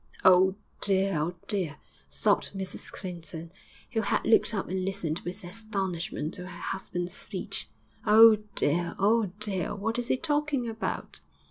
[0.25, 1.15] 'Oh, dear!
[1.19, 1.77] oh, dear!'
[2.09, 3.51] sobbed Mrs Clinton,
[3.91, 7.69] who had looked up and listened with astonishment to her husband's speech.
[8.03, 8.95] 'Oh, dear!
[8.97, 9.75] oh, dear!
[9.75, 11.19] what is he talking about?'